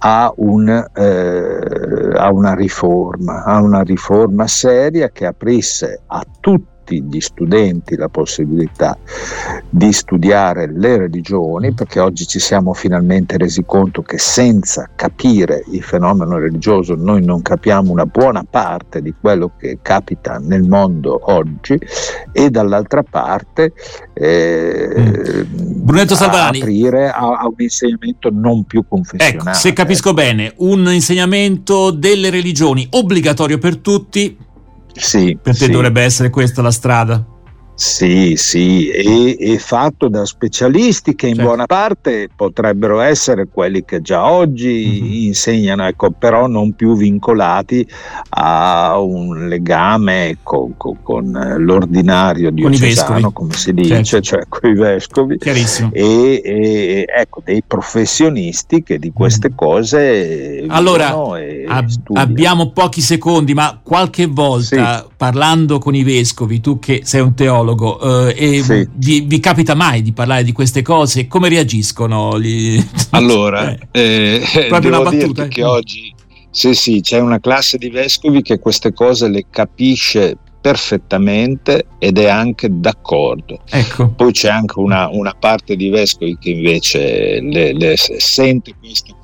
a, 0.00 0.32
un, 0.38 0.68
eh, 0.68 2.12
a, 2.16 2.32
una 2.32 2.52
riforma, 2.52 3.44
a 3.44 3.60
una 3.60 3.82
riforma 3.82 4.48
seria 4.48 5.10
che 5.10 5.24
aprisse 5.24 6.00
a 6.04 6.24
tutti 6.40 6.73
tutti 6.84 7.02
gli 7.02 7.20
studenti 7.20 7.96
la 7.96 8.08
possibilità 8.08 8.96
di 9.70 9.92
studiare 9.92 10.70
le 10.70 10.98
religioni, 10.98 11.72
perché 11.72 11.98
oggi 11.98 12.26
ci 12.26 12.38
siamo 12.38 12.74
finalmente 12.74 13.38
resi 13.38 13.64
conto 13.64 14.02
che 14.02 14.18
senza 14.18 14.90
capire 14.94 15.64
il 15.72 15.82
fenomeno 15.82 16.38
religioso 16.38 16.94
noi 16.94 17.24
non 17.24 17.40
capiamo 17.40 17.90
una 17.90 18.04
buona 18.04 18.44
parte 18.48 19.00
di 19.00 19.14
quello 19.18 19.52
che 19.58 19.78
capita 19.80 20.38
nel 20.38 20.62
mondo 20.62 21.18
oggi. 21.32 21.78
E 22.32 22.50
dall'altra 22.50 23.02
parte 23.02 23.72
eh, 24.12 25.44
Brunetto 25.46 26.14
Salvani. 26.14 26.60
aprire 26.60 27.08
a, 27.08 27.38
a, 27.38 27.46
un 27.46 27.54
insegnamento 27.56 28.28
non 28.30 28.64
più 28.64 28.84
confessionale. 28.86 29.50
Ecco, 29.50 29.52
se 29.54 29.72
capisco 29.72 30.12
bene, 30.12 30.52
un 30.58 30.90
insegnamento 30.92 31.90
delle 31.90 32.30
religioni 32.30 32.86
obbligatorio 32.90 33.58
per 33.58 33.78
tutti 33.78 34.36
sì, 34.94 35.38
per 35.40 35.56
te 35.56 35.66
sì. 35.66 35.70
dovrebbe 35.70 36.02
essere 36.02 36.30
questa 36.30 36.62
la 36.62 36.70
strada? 36.70 37.24
Sì, 37.76 38.34
sì, 38.36 38.88
e, 38.88 39.36
e, 39.36 39.58
fatto 39.58 40.06
da 40.06 40.24
specialisti 40.24 41.16
che 41.16 41.26
in 41.26 41.34
certo. 41.34 41.48
buona 41.48 41.66
parte 41.66 42.28
potrebbero 42.34 43.00
essere 43.00 43.48
quelli 43.52 43.84
che 43.84 44.00
già 44.00 44.30
oggi 44.30 45.00
mm-hmm. 45.02 45.12
insegnano, 45.24 45.84
ecco, 45.84 46.12
però 46.12 46.46
non 46.46 46.74
più 46.74 46.96
vincolati 46.96 47.84
a 48.28 48.96
un 49.00 49.48
legame 49.48 50.38
con, 50.44 50.76
con, 50.76 51.02
con 51.02 51.56
l'ordinario 51.58 52.52
diocesano, 52.52 53.32
come 53.32 53.54
si 53.54 53.74
dice, 53.74 54.04
certo. 54.04 54.20
cioè 54.20 54.44
con 54.48 54.70
i 54.70 54.74
vescovi, 54.74 55.36
e, 55.38 56.40
e, 56.44 57.06
ecco, 57.08 57.42
dei 57.44 57.64
professionisti 57.66 58.84
che 58.84 59.00
di 59.00 59.10
queste 59.12 59.50
mm. 59.50 59.56
cose 59.56 60.64
allora 60.68 61.33
ab- 61.66 61.90
abbiamo 62.14 62.70
pochi 62.70 63.00
secondi, 63.00 63.54
ma 63.54 63.80
qualche 63.82 64.26
volta 64.26 65.00
sì. 65.00 65.14
parlando 65.16 65.78
con 65.78 65.94
i 65.94 66.02
vescovi, 66.02 66.60
tu 66.60 66.78
che 66.78 67.02
sei 67.04 67.20
un 67.20 67.34
teologo, 67.34 68.28
eh, 68.28 68.34
e 68.36 68.62
sì. 68.62 68.88
vi, 68.94 69.20
vi, 69.20 69.40
capita 69.40 69.74
mai 69.74 70.02
di 70.02 70.12
parlare 70.12 70.44
di 70.44 70.52
queste 70.52 70.82
cose? 70.82 71.26
Come 71.26 71.48
reagiscono? 71.48 72.38
Gli... 72.38 72.82
Allora, 73.10 73.76
eh, 73.92 74.42
eh, 74.54 74.66
proprio 74.66 74.90
una 74.90 75.10
battuta. 75.10 75.46
Che 75.46 75.62
oggi 75.62 76.14
sì, 76.54 76.72
sì, 76.74 77.00
c'è 77.00 77.18
una 77.18 77.40
classe 77.40 77.78
di 77.78 77.90
vescovi 77.90 78.40
che 78.40 78.60
queste 78.60 78.92
cose 78.92 79.28
le 79.28 79.46
capisce 79.50 80.36
perfettamente 80.60 81.86
ed 81.98 82.16
è 82.16 82.28
anche 82.28 82.68
d'accordo. 82.70 83.62
Ecco. 83.68 84.10
Poi 84.10 84.30
c'è 84.30 84.50
anche 84.50 84.78
una, 84.78 85.08
una, 85.08 85.34
parte 85.38 85.74
di 85.74 85.88
vescovi 85.88 86.38
che 86.38 86.50
invece 86.50 87.40
le, 87.40 87.72
le 87.72 87.96
sente 87.96 88.72
questo 88.78 89.16
come 89.20 89.23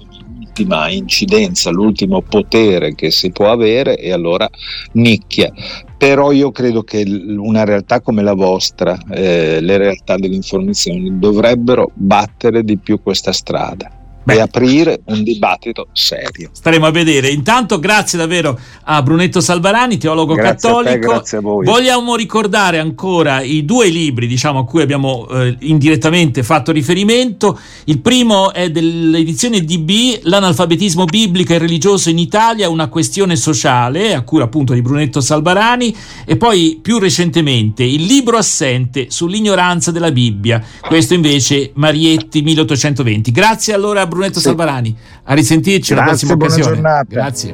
l'ultima 0.51 0.91
incidenza, 0.91 1.71
l'ultimo 1.71 2.23
potere 2.23 2.95
che 2.95 3.11
si 3.11 3.31
può 3.31 3.51
avere 3.51 3.97
e 3.97 4.13
allora 4.13 4.49
nicchia 4.93 5.53
però 5.97 6.33
io 6.33 6.51
credo 6.51 6.83
che 6.83 7.05
una 7.37 7.63
realtà 7.65 8.01
come 8.01 8.23
la 8.23 8.33
vostra, 8.33 8.99
eh, 9.11 9.61
le 9.61 9.77
realtà 9.77 10.17
dell'informazione, 10.17 11.19
dovrebbero 11.19 11.91
battere 11.93 12.65
di 12.65 12.79
più 12.79 13.03
questa 13.03 13.33
strada. 13.33 14.00
Beh, 14.31 14.37
e 14.37 14.41
aprire 14.41 15.01
un 15.07 15.23
dibattito 15.23 15.89
serio. 15.93 16.51
Staremo 16.53 16.87
a 16.87 16.91
vedere. 16.91 17.29
Intanto 17.29 17.79
grazie 17.79 18.19
davvero 18.19 18.59
a 18.85 19.03
Brunetto 19.03 19.41
Salvarani, 19.41 19.99
teologo 19.99 20.35
grazie 20.35 20.69
cattolico. 20.69 20.91
A 20.91 20.93
te, 20.93 20.99
grazie 20.99 21.39
a 21.39 21.41
voi. 21.41 21.65
Vogliamo 21.65 22.15
ricordare 22.17 22.79
ancora 22.79 23.43
i 23.43 23.65
due 23.65 23.89
libri 23.89 24.27
diciamo, 24.27 24.61
a 24.61 24.65
cui 24.65 24.83
abbiamo 24.83 25.29
eh, 25.29 25.57
indirettamente 25.61 26.43
fatto 26.43 26.73
riferimento. 26.73 27.59
Il 27.85 28.01
primo 28.01 28.53
è 28.53 28.71
dell'edizione 28.71 29.63
DB, 29.63 30.21
L'analfabetismo 30.23 31.05
biblico 31.05 31.53
e 31.53 31.59
religioso 31.59 32.11
in 32.11 32.19
Italia, 32.19 32.69
una 32.69 32.89
questione 32.89 33.37
sociale, 33.37 34.15
a 34.15 34.23
cura 34.23 34.45
appunto 34.45 34.73
di 34.73 34.83
Brunetto 34.83 35.21
Salvarani, 35.21 35.95
e 36.25 36.37
poi 36.37 36.79
più 36.81 36.99
recentemente 36.99 37.83
il 37.83 38.05
libro 38.05 38.37
assente 38.37 39.07
sull'ignoranza 39.11 39.91
della 39.91 40.13
Bibbia. 40.13 40.63
Questo 40.81 41.15
invece 41.15 41.73
Marietti 41.75 42.43
1820. 42.43 43.31
Grazie 43.31 43.75
allora 43.75 44.03
a 44.03 44.07
Brunetto 44.21 44.39
sì. 44.39 44.47
Salvarani. 44.47 44.97
A 45.25 45.35
risentirci 45.35 45.95
Grazie, 45.95 45.95
alla 45.95 46.05
prossima 46.05 46.35
occasione. 46.35 46.75
Giornata. 46.75 47.07
Grazie. 47.09 47.49